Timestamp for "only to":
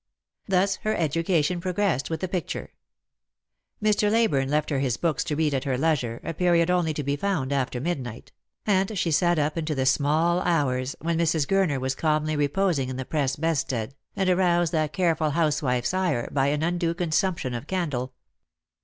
6.71-7.03